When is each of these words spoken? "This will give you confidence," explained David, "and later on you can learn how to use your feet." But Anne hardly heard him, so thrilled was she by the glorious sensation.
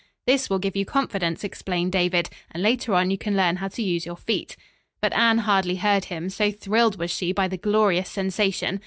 "This 0.25 0.49
will 0.49 0.57
give 0.57 0.75
you 0.75 0.83
confidence," 0.83 1.43
explained 1.43 1.91
David, 1.91 2.31
"and 2.49 2.63
later 2.63 2.95
on 2.95 3.11
you 3.11 3.19
can 3.19 3.37
learn 3.37 3.57
how 3.57 3.67
to 3.67 3.83
use 3.83 4.03
your 4.03 4.15
feet." 4.17 4.57
But 4.99 5.13
Anne 5.13 5.37
hardly 5.37 5.75
heard 5.75 6.05
him, 6.05 6.27
so 6.31 6.49
thrilled 6.51 6.97
was 6.97 7.11
she 7.11 7.31
by 7.33 7.47
the 7.47 7.55
glorious 7.57 8.09
sensation. 8.09 8.79